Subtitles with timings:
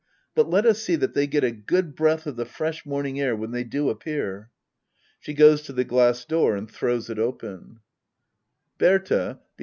[0.33, 3.35] But let us see that they get a good breath of the fresh morning air
[3.35, 4.49] when they do appear.
[5.19, 7.81] [She goes to the glass door and throws it open.
[8.79, 9.39] Digitized by Google act i.] hedda oablbr.